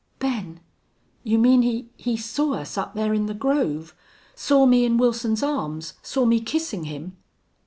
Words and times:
"Ben, 0.17 0.61
you 1.23 1.37
mean 1.37 1.61
he 1.61 1.91
he 1.95 2.17
saw 2.17 2.55
us 2.55 2.75
up 2.75 2.95
there 2.95 3.13
in 3.13 3.27
the 3.27 3.35
grove? 3.35 3.93
Saw 4.33 4.65
me 4.65 4.83
in 4.83 4.97
Wilson's 4.97 5.43
arms 5.43 5.93
saw 6.01 6.25
me 6.25 6.39
kissing 6.39 6.85
him?" 6.85 7.17